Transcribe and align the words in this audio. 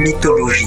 mythologie. 0.00 0.64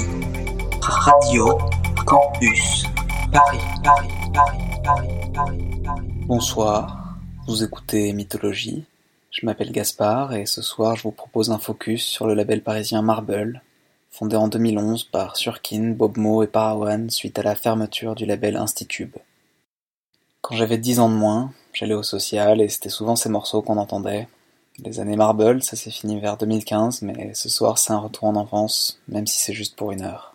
Radio 0.80 1.58
Campus 2.06 2.84
Paris, 3.32 3.58
Paris, 3.82 4.08
Paris, 4.32 4.58
Paris, 4.84 5.08
Paris, 5.34 5.58
Paris. 5.82 6.00
Bonsoir, 6.26 7.16
vous 7.48 7.64
écoutez 7.64 8.12
Mythologie. 8.12 8.84
Je 9.32 9.44
m'appelle 9.44 9.72
Gaspard 9.72 10.34
et 10.34 10.46
ce 10.46 10.62
soir 10.62 10.94
je 10.94 11.02
vous 11.02 11.10
propose 11.10 11.50
un 11.50 11.58
focus 11.58 12.04
sur 12.06 12.28
le 12.28 12.34
label 12.34 12.62
parisien 12.62 13.02
Marble, 13.02 13.60
fondé 14.12 14.36
en 14.36 14.46
2011 14.46 15.02
par 15.04 15.36
Surkin, 15.36 15.88
Bob 15.96 16.16
Mo 16.16 16.44
et 16.44 16.48
Parawan 16.48 17.10
suite 17.10 17.36
à 17.40 17.42
la 17.42 17.56
fermeture 17.56 18.14
du 18.14 18.26
label 18.26 18.54
Institube. 18.56 19.16
Quand 20.42 20.54
j'avais 20.54 20.78
10 20.78 21.00
ans 21.00 21.08
de 21.10 21.14
moins, 21.14 21.52
j'allais 21.72 21.94
au 21.94 22.04
social 22.04 22.60
et 22.60 22.68
c'était 22.68 22.88
souvent 22.88 23.16
ces 23.16 23.30
morceaux 23.30 23.62
qu'on 23.62 23.78
entendait, 23.78 24.28
les 24.84 24.98
années 24.98 25.14
marble, 25.14 25.62
ça 25.62 25.76
s'est 25.76 25.92
fini 25.92 26.18
vers 26.18 26.36
2015, 26.36 27.02
mais 27.02 27.32
ce 27.34 27.48
soir 27.48 27.78
c'est 27.78 27.92
un 27.92 27.98
retour 27.98 28.24
en 28.24 28.34
enfance, 28.34 29.00
même 29.06 29.24
si 29.26 29.40
c'est 29.40 29.52
juste 29.52 29.76
pour 29.76 29.92
une 29.92 30.02
heure. 30.02 30.33